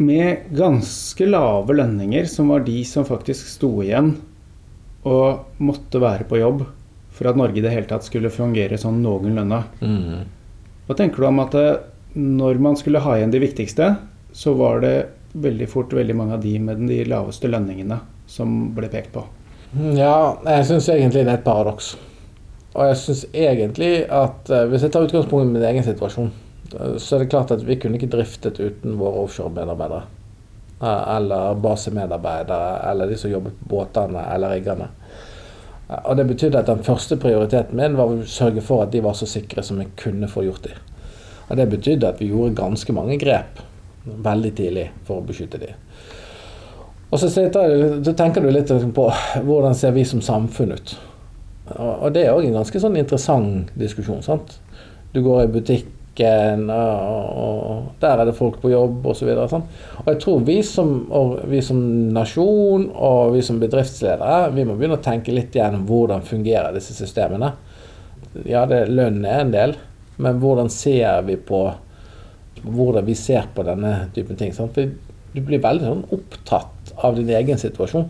med 0.02 0.48
ganske 0.58 1.26
lave 1.28 1.76
lønninger, 1.78 2.26
som 2.30 2.50
var 2.54 2.64
de 2.66 2.80
som 2.88 3.06
faktisk 3.06 3.50
sto 3.52 3.76
igjen 3.84 4.16
og 5.04 5.60
måtte 5.62 6.00
være 6.02 6.26
på 6.30 6.40
jobb 6.40 6.64
for 7.14 7.30
at 7.30 7.38
Norge 7.38 7.60
i 7.60 7.64
det 7.66 7.74
hele 7.74 7.90
tatt 7.90 8.06
skulle 8.08 8.32
fungere 8.34 8.80
sånn 8.80 9.02
noenlunde. 9.04 9.60
Mm. 9.84 10.24
Hva 10.88 10.98
tenker 10.98 11.22
du 11.22 11.28
om 11.30 11.42
at 11.44 11.54
det, 11.54 11.68
når 12.18 12.62
man 12.64 12.78
skulle 12.80 13.04
ha 13.04 13.18
igjen 13.18 13.34
de 13.34 13.44
viktigste, 13.44 13.94
så 14.34 14.56
var 14.58 14.82
det 14.84 14.96
veldig 15.34 15.68
fort 15.70 15.94
veldig 15.94 16.16
mange 16.18 16.38
av 16.38 16.42
de 16.44 16.56
med 16.62 16.86
de 16.90 17.04
laveste 17.10 17.50
lønningene 17.50 18.00
som 18.30 18.74
ble 18.74 18.90
pekt 18.94 19.14
på? 19.14 19.26
Ja, 19.98 20.38
jeg 20.46 20.66
syns 20.70 20.90
egentlig 20.94 21.26
det 21.26 21.32
er 21.32 21.40
et 21.40 21.46
paradoks. 21.46 21.94
Og 22.74 22.90
jeg 22.90 23.00
syns 23.02 23.24
egentlig 23.34 23.92
at 24.10 24.50
eh, 24.50 24.66
hvis 24.70 24.86
jeg 24.86 24.94
tar 24.94 25.06
utgangspunkt 25.06 25.46
i 25.46 25.54
min 25.54 25.66
egen 25.66 25.86
situasjon, 25.86 26.30
eh, 26.30 26.43
så 26.98 27.16
er 27.16 27.24
det 27.24 27.30
klart 27.32 27.52
at 27.52 27.64
vi 27.68 27.78
kunne 27.80 28.00
ikke 28.00 28.12
driftet 28.12 28.60
uten 28.60 28.98
våre 29.00 29.24
offshore-medarbeidere. 29.26 30.04
Eh, 30.84 31.16
Eller 31.16 31.56
basemedarbeidere, 31.56 32.92
eller 32.92 33.08
de 33.08 33.18
som 33.18 33.32
jobbet 33.32 33.60
på 33.60 33.70
båtene 33.76 34.26
eller 34.34 34.50
riggerne. 34.50 34.88
Eh, 35.90 36.00
Og 36.06 36.18
det 36.18 36.28
betydde 36.28 36.60
at 36.60 36.68
den 36.68 36.84
første 36.84 37.18
prioriteten 37.18 37.78
min 37.78 37.98
var 37.98 38.12
å 38.12 38.26
sørge 38.26 38.62
for 38.62 38.84
at 38.84 38.92
de 38.92 39.04
var 39.04 39.14
så 39.14 39.26
sikre 39.26 39.64
som 39.64 39.80
jeg 39.80 39.96
kunne 39.98 40.28
få 40.28 40.44
gjort 40.44 40.64
dem. 40.64 40.82
Og 41.50 41.58
det 41.58 41.70
betydde 41.70 42.08
at 42.08 42.20
vi 42.20 42.32
gjorde 42.32 42.56
ganske 42.56 42.94
mange 42.94 43.20
grep 43.20 43.60
veldig 44.06 44.56
tidlig 44.56 44.92
for 45.08 45.20
å 45.20 45.26
beskytte 45.26 45.58
dem. 45.58 45.74
Og 47.12 47.20
så, 47.20 47.30
tenker 47.30 48.42
du 48.42 48.50
litt 48.50 48.72
på 48.96 49.10
hvordan 49.46 49.76
ser 49.76 49.92
vi 49.92 50.04
som 50.04 50.22
samfunn 50.22 50.72
ut. 50.74 50.96
Og, 51.78 52.14
det 52.14 52.26
er 52.26 52.34
òg 52.34 52.48
en 52.48 52.58
ganske 52.58 52.80
sånn 52.80 52.98
interessant 52.98 53.70
diskusjon. 53.80 54.24
sant? 54.26 54.58
Du 55.14 55.22
går 55.22 55.44
i 55.44 55.52
butikken, 56.14 56.70
og, 56.70 57.94
der 58.00 58.20
er 58.20 58.26
det 58.26 58.36
folk 58.36 58.62
på 58.62 58.72
jobb 58.72 59.06
osv. 59.06 59.30
Og, 59.30 59.50
sånn. 59.50 59.64
og 60.00 60.08
jeg 60.08 60.22
tror 60.22 60.44
vi 60.46 60.62
som, 60.64 61.10
vi 61.48 61.62
som 61.62 61.80
nasjon 62.14 62.92
og 62.94 63.34
vi 63.34 63.42
som 63.42 63.60
bedriftsledere 63.60 64.52
vi 64.54 64.66
må 64.66 64.76
begynne 64.76 64.98
å 64.98 65.04
tenke 65.04 65.34
litt 65.34 65.56
gjennom 65.56 65.86
hvordan 65.86 66.22
fungerer 66.22 66.74
disse 66.74 66.94
systemene. 66.94 67.54
Ja, 68.46 68.66
det, 68.66 68.88
lønn 68.90 69.26
er 69.26 69.42
en 69.42 69.52
del, 69.54 69.76
men 70.18 70.40
hvordan 70.40 70.70
ser 70.70 71.24
vi 71.24 71.38
på 71.38 71.72
hvordan 72.64 73.06
vi 73.06 73.16
ser 73.16 73.50
på 73.54 73.64
denne 73.64 74.10
typen 74.16 74.38
ting. 74.38 74.54
Sant? 74.54 74.74
For 74.74 74.88
du 75.34 75.42
blir 75.42 75.60
veldig 75.60 75.84
sånn 75.84 76.06
opptatt 76.14 76.94
av 77.04 77.18
din 77.18 77.30
egen 77.34 77.60
situasjon. 77.60 78.08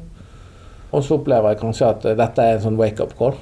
Og 0.94 1.02
så 1.02 1.18
opplever 1.18 1.54
jeg 1.56 1.62
kanskje 1.64 1.90
at 1.90 2.06
dette 2.20 2.44
er 2.44 2.60
en 2.60 2.62
sånn 2.68 2.78
wake-up 2.78 3.16
call. 3.18 3.34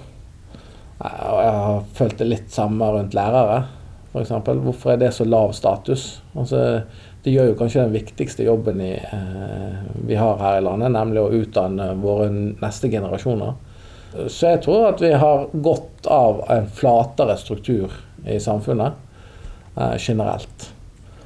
Og 1.02 1.40
jeg 1.42 1.52
har 1.58 1.82
følt 1.98 2.22
det 2.22 2.30
litt 2.30 2.54
samme 2.54 2.88
rundt 2.94 3.18
lærere, 3.18 3.66
f.eks. 4.12 4.32
Hvorfor 4.64 4.94
er 4.94 5.02
det 5.02 5.14
så 5.16 5.26
lav 5.26 5.54
status? 5.56 6.22
Altså, 6.36 6.82
det 7.24 7.34
gjør 7.34 7.52
jo 7.52 7.58
kanskje 7.60 7.86
den 7.86 7.96
viktigste 7.96 8.46
jobben 8.48 8.82
i, 8.84 8.94
eh, 8.98 9.82
vi 10.08 10.18
har 10.20 10.40
her 10.42 10.60
i 10.60 10.64
landet, 10.66 10.92
nemlig 10.92 11.22
å 11.22 11.32
utdanne 11.42 11.92
våre 12.02 12.30
neste 12.34 12.90
generasjoner. 12.92 13.54
Så 14.28 14.50
jeg 14.50 14.64
tror 14.66 14.90
at 14.90 15.02
vi 15.02 15.14
har 15.16 15.46
godt 15.54 16.08
av 16.12 16.42
en 16.52 16.68
flatere 16.68 17.38
struktur 17.40 17.94
i 18.28 18.40
samfunnet 18.44 18.98
eh, 19.78 19.96
generelt. 20.00 20.72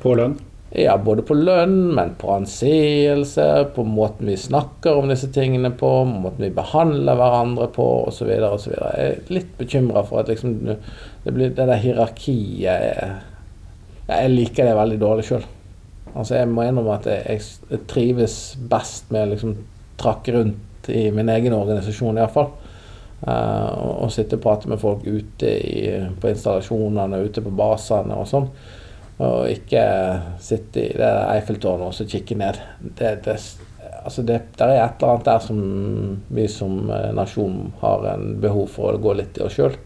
På 0.03 0.13
lønn? 0.19 0.37
Ja, 0.75 0.97
både 0.99 1.23
på 1.23 1.35
lønn, 1.37 1.93
men 1.95 2.09
på 2.19 2.33
anseelse, 2.35 3.45
på 3.75 3.83
måten 3.87 4.27
vi 4.27 4.35
snakker 4.37 4.97
om 4.99 5.07
disse 5.07 5.29
tingene 5.31 5.69
på, 5.71 5.87
måten 6.09 6.43
vi 6.43 6.49
behandler 6.51 7.15
hverandre 7.15 7.69
på, 7.71 7.85
osv. 8.09 8.27
osv. 8.49 8.73
Jeg 8.73 9.05
er 9.13 9.31
litt 9.31 9.53
bekymra 9.55 10.03
for 10.03 10.19
at 10.19 10.33
liksom, 10.33 10.57
det, 10.67 11.31
blir, 11.31 11.53
det 11.55 11.69
der 11.69 11.79
hierarkiet 11.79 12.67
er- 12.75 13.15
Jeg 14.09 14.29
liker 14.33 14.67
det 14.67 14.75
veldig 14.75 14.99
dårlig 15.01 15.23
sjøl. 15.29 15.45
Altså, 16.13 16.35
jeg 16.35 16.51
må 16.51 16.67
innrømme 16.67 16.99
at 16.99 17.07
jeg, 17.09 17.41
jeg 17.71 17.79
trives 17.87 18.35
best 18.69 19.09
med 19.15 19.23
å 19.23 19.31
liksom 19.31 19.55
trakke 19.97 20.35
rundt 20.35 20.89
i 20.91 21.07
min 21.15 21.31
egen 21.31 21.55
organisasjon, 21.55 22.19
iallfall. 22.19 22.51
Uh, 23.25 23.71
og, 23.79 23.93
og 24.05 24.11
sitte 24.13 24.35
og 24.37 24.43
prate 24.43 24.69
med 24.69 24.77
folk 24.83 25.07
ute 25.07 25.49
i, 25.55 25.87
på 26.19 26.29
installasjonene, 26.29 27.23
ute 27.25 27.41
på 27.41 27.53
basene 27.55 28.19
og 28.19 28.27
sånn. 28.29 28.51
Og 29.23 29.47
ikke 29.47 29.83
sitte 30.43 30.81
i 30.89 30.95
det 30.99 31.11
Eiffeltårnet 31.31 31.87
og 31.87 31.95
så 31.95 32.07
kikke 32.09 32.35
ned. 32.39 32.59
Det, 32.99 33.13
det, 33.23 33.37
altså 34.03 34.25
det, 34.27 34.41
der 34.59 34.73
er 34.73 34.81
et 34.83 34.97
eller 34.99 35.13
annet 35.13 35.29
der 35.29 35.43
som 35.45 35.59
vi 36.35 36.47
som 36.51 36.89
eh, 36.91 37.11
nasjon 37.15 37.73
har 37.81 38.09
en 38.11 38.33
behov 38.43 38.67
for 38.75 38.95
å 38.95 39.01
gå 39.01 39.15
litt 39.15 39.39
i 39.39 39.45
oss 39.45 39.55
sjøl. 39.55 39.77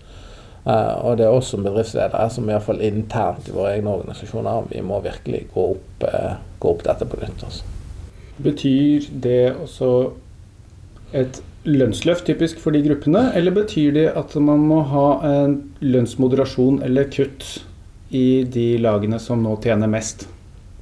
og 0.66 1.18
det 1.18 1.26
er 1.26 1.34
oss 1.34 1.48
som 1.54 1.64
bedriftsledere 1.64 2.30
som 2.30 2.50
iallfall 2.50 2.82
internt 2.84 3.48
i 3.48 3.54
våre 3.56 3.78
egne 3.78 3.94
organisasjoner 3.96 4.68
vi 4.70 4.82
må 4.86 5.00
virkelig 5.02 5.46
gå 5.54 5.68
opp, 5.76 6.04
eh, 6.10 6.34
gå 6.60 6.74
opp 6.74 6.84
dette 6.90 7.06
på 7.06 7.22
nytt. 7.22 7.46
Altså. 7.46 7.64
Betyr 8.44 9.08
det 9.24 9.56
også 9.56 9.94
et 11.14 11.42
lønnsløft 11.70 12.26
typisk 12.26 12.60
for 12.60 12.74
de 12.74 12.82
gruppene, 12.86 13.30
eller 13.36 13.54
betyr 13.56 13.94
det 13.94 14.06
at 14.18 14.36
man 14.42 14.62
må 14.70 14.82
ha 14.90 15.08
en 15.28 15.58
lønnsmoderasjon 15.82 16.82
eller 16.86 17.10
kutt 17.14 17.60
i 18.10 18.44
de 18.44 18.78
lagene 18.82 19.20
som 19.22 19.42
nå 19.44 19.56
tjener 19.64 19.90
mest? 19.92 20.28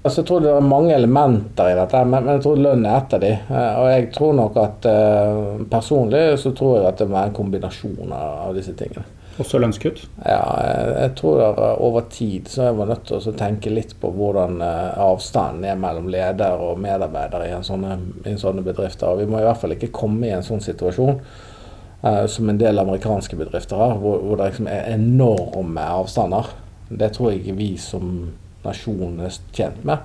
Altså, 0.07 0.21
jeg 0.21 0.27
tror 0.29 0.43
det 0.45 0.51
er 0.53 0.63
mange 0.63 0.93
elementer 0.95 1.67
i 1.67 1.75
dette, 1.75 1.99
men, 2.07 2.23
men 2.23 2.37
jeg 2.37 2.43
tror 2.45 2.59
lønn 2.63 2.85
er 2.87 2.97
ett 3.01 3.13
av 3.17 3.23
de. 3.23 3.31
Eh, 3.35 3.79
Og 3.81 3.87
jeg 3.91 4.09
tror 4.15 4.35
nok 4.37 4.57
at 4.61 4.85
eh, 4.87 5.39
personlig 5.67 6.21
så 6.39 6.53
tror 6.55 6.77
jeg 6.77 6.87
at 6.87 7.01
det 7.01 7.07
må 7.09 7.17
være 7.17 7.31
en 7.31 7.35
kombinasjon 7.35 8.13
av, 8.15 8.53
disse 8.55 8.75
tingene. 8.79 9.03
Også 9.37 9.59
lønnskutt? 9.59 9.99
Ja, 10.23 10.39
jeg, 10.63 10.93
jeg 10.95 11.11
tror 11.19 11.41
at 11.49 11.59
over 11.83 12.05
tid 12.13 12.47
så 12.49 12.69
er 12.69 12.77
man 12.77 12.89
nødt 12.93 13.03
til 13.09 13.19
å 13.19 13.33
tenke 13.37 13.73
litt 13.73 13.91
på 13.99 14.13
hvordan 14.15 14.61
eh, 14.63 15.01
avstanden 15.03 15.67
er 15.67 15.81
mellom 15.81 16.07
leder 16.13 16.63
og 16.63 16.79
medarbeider 16.81 17.43
i 17.49 17.51
en 17.57 17.67
sånne, 17.67 17.97
i 18.23 18.31
en 18.31 18.41
sånne 18.41 18.63
bedrifter. 18.65 19.11
Og 19.11 19.25
vi 19.25 19.27
må 19.27 19.41
i 19.41 19.45
hvert 19.49 19.59
fall 19.59 19.75
ikke 19.75 19.91
komme 19.97 20.29
i 20.29 20.33
en 20.37 20.45
sånn 20.45 20.63
situasjon 20.63 21.19
eh, 21.19 22.23
som 22.31 22.47
en 22.53 22.61
del 22.63 22.79
amerikanske 22.85 23.41
bedrifter 23.43 23.81
har, 23.81 23.99
hvor, 23.99 24.23
hvor 24.23 24.39
det 24.39 24.53
liksom 24.53 24.71
er 24.71 24.87
enorme 24.95 25.89
avstander. 25.99 26.53
Det 26.89 27.09
tror 27.15 27.33
jeg 27.33 27.55
vi 27.57 27.73
som 27.81 28.31
nasjon 28.65 29.19
er 29.23 29.35
tjent 29.55 29.83
med. 29.87 29.99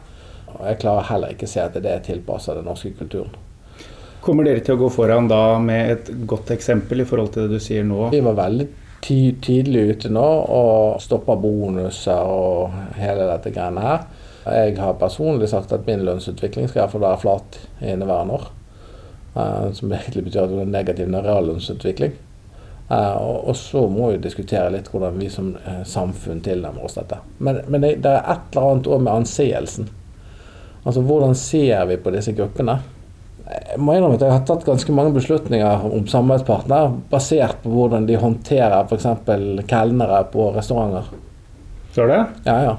Og 0.53 0.67
jeg 0.69 0.81
klarer 0.83 1.09
heller 1.09 1.33
ikke 1.33 1.49
å 1.49 1.53
se 1.55 1.63
at 1.63 1.75
det 1.81 1.89
er 1.91 2.05
tilpassa 2.05 2.55
den 2.55 2.67
norske 2.69 2.93
kulturen. 2.99 3.33
Kommer 4.23 4.47
dere 4.47 4.63
til 4.63 4.77
å 4.77 4.83
gå 4.85 4.89
foran 4.95 5.27
da 5.31 5.59
med 5.59 5.91
et 5.97 6.11
godt 6.31 6.53
eksempel 6.55 7.03
i 7.03 7.07
forhold 7.09 7.33
til 7.35 7.49
det 7.49 7.59
du 7.59 7.63
sier 7.65 7.83
nå? 7.87 8.11
Vi 8.13 8.21
var 8.23 8.37
veldig 8.39 8.69
ti- 9.03 9.35
tidlig 9.43 9.83
ute 9.97 10.11
nå 10.15 10.27
og 10.47 11.01
stoppa 11.03 11.35
bonuser 11.43 12.23
og 12.23 12.77
hele 13.01 13.27
dette 13.33 13.51
greiene 13.55 13.83
her. 13.83 14.05
Jeg 14.47 14.77
har 14.79 14.95
personlig 14.99 15.49
sagt 15.51 15.73
at 15.75 15.87
min 15.87 16.05
lønnsutvikling 16.07 16.69
skal 16.69 16.85
iallfall 16.85 17.05
være 17.07 17.23
flat 17.23 17.59
i 17.81 17.93
inneværende 17.95 18.39
år. 18.39 18.47
Eh, 19.35 19.67
som 19.79 19.93
egentlig 19.95 20.25
betyr 20.29 20.45
at 20.45 20.51
det 20.53 20.59
er 20.59 20.67
en 20.67 20.75
negativ 20.77 21.13
reallønnsutvikling. 21.15 22.15
Eh, 22.93 23.17
og, 23.17 23.57
så 23.57 23.87
må 23.89 24.11
vi 24.11 24.21
diskutere 24.21 24.71
litt 24.75 24.91
hvordan 24.93 25.17
vi 25.17 25.31
som 25.33 25.53
eh, 25.57 25.83
samfunn 25.89 26.43
tilnærmer 26.45 26.85
oss 26.85 26.99
dette. 26.99 27.23
Men, 27.39 27.63
men 27.73 27.85
det, 27.85 27.95
det 28.05 28.11
er 28.13 28.27
et 28.35 28.53
eller 28.53 28.73
annet 28.73 28.91
òg 28.93 29.05
med 29.05 29.13
anseelsen. 29.15 29.89
Altså 30.83 31.05
hvordan 31.07 31.37
ser 31.39 31.87
vi 31.89 31.97
på 32.03 32.13
disse 32.13 32.35
gruppene? 32.37 32.81
Jeg 33.53 33.79
må 33.81 33.95
innrømme 33.95 34.17
at 34.19 34.25
jeg 34.25 34.33
har 34.33 34.45
tatt 34.49 34.65
ganske 34.67 34.95
mange 34.97 35.13
beslutninger 35.15 35.85
om 35.89 36.07
samarbeidspartner 36.09 36.95
basert 37.11 37.61
på 37.63 37.73
hvordan 37.73 38.07
de 38.09 38.19
håndterer 38.21 38.89
f.eks. 38.89 39.09
kelnere 39.71 40.23
på 40.33 40.49
restauranter. 40.57 41.09
Står 41.93 42.11
det? 42.11 42.21
Ja, 42.49 42.57
ja. 42.67 42.75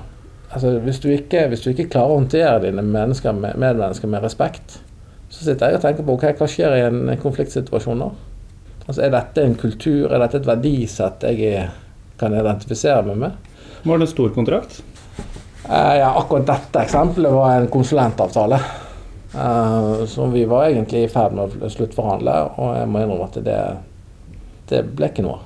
Altså, 0.54 0.76
hvis, 0.86 1.00
du 1.02 1.08
ikke, 1.14 1.48
hvis 1.50 1.64
du 1.64 1.72
ikke 1.72 1.88
klarer 1.90 2.14
å 2.14 2.20
håndtere 2.20 2.62
dine 2.68 2.84
mennesker 2.86 3.34
med, 3.38 3.58
medmennesker 3.62 4.10
med 4.10 4.26
respekt, 4.26 4.78
så 5.34 5.48
sitter 5.48 5.74
jeg 5.74 5.80
og 5.80 5.86
tenker 5.86 6.06
på 6.06 6.18
okay, 6.18 6.36
hva 6.38 6.50
skjer 6.50 6.78
i 6.78 6.86
en 6.86 7.16
konfliktsituasjon 7.22 8.02
nå? 8.04 8.12
Altså, 8.88 9.02
er 9.06 9.14
dette 9.14 9.44
en 9.48 9.56
kultur, 9.56 10.12
er 10.12 10.20
dette 10.26 10.42
et 10.42 10.48
verdisett 10.48 11.24
jeg 11.30 11.70
kan 12.20 12.34
identifisere 12.36 13.04
meg 13.08 13.18
med? 13.18 13.32
Var 13.84 13.98
det 14.02 14.08
en 14.08 14.12
stor 14.12 14.30
kontrakt? 14.36 14.82
Eh, 15.70 15.94
ja, 16.02 16.10
akkurat 16.20 16.46
dette 16.50 16.82
eksempelet 16.84 17.32
var 17.32 17.58
en 17.62 17.68
konsulentavtale. 17.72 18.60
eh, 19.36 20.06
som 20.06 20.32
vi 20.32 20.44
var 20.46 20.66
egentlig 20.68 21.04
i 21.04 21.08
ferd 21.10 21.34
med 21.34 21.56
å 21.64 21.70
sluttforhandle, 21.72 22.34
og 22.60 22.76
jeg 22.78 22.88
må 22.92 23.00
innrømme 23.02 23.24
at 23.32 23.40
det, 23.44 23.60
det 24.70 24.82
ble 24.96 25.08
ikke 25.10 25.24
noe. 25.26 25.40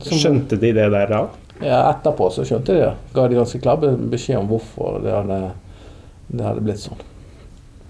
Som- 0.00 0.18
Skjønte 0.18 0.56
de 0.58 0.70
det 0.72 0.86
der 0.94 1.06
da? 1.10 1.18
Ja, 1.60 1.82
etterpå 1.92 2.30
så 2.32 2.42
skjønte 2.46 2.72
de 2.72 2.80
det. 2.80 2.94
Ga 3.14 3.26
de 3.28 3.36
ganske 3.36 3.60
klar 3.62 3.76
beskjed 4.10 4.38
om 4.38 4.48
hvorfor 4.48 4.96
det 5.04 5.12
hadde, 5.12 5.40
det 6.32 6.46
hadde 6.46 6.64
blitt 6.64 6.80
sånn. 6.82 7.02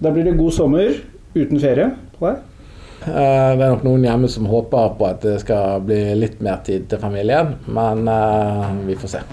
Da 0.01 0.11
blir 0.11 0.25
det 0.27 0.35
god 0.37 0.51
sommer 0.53 0.91
uten 1.35 1.59
ferie 1.63 1.87
på 2.19 2.27
deg. 2.27 2.43
Eh, 3.03 3.57
Det 3.57 3.63
er 3.65 3.69
nok 3.69 3.83
noen 3.85 4.05
hjemme 4.07 4.29
som 4.31 4.47
håper 4.49 4.95
på 4.97 5.07
at 5.09 5.21
det 5.25 5.39
skal 5.43 5.83
bli 5.85 5.99
litt 6.17 6.39
mer 6.41 6.63
tid 6.65 6.87
til 6.89 7.01
familien, 7.01 7.55
men 7.67 8.07
eh, 8.07 8.71
vi 8.87 8.95
får 8.95 9.17
se. 9.17 9.23